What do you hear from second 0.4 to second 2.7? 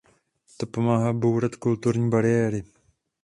To pomáhá bourat kulturní bariéry.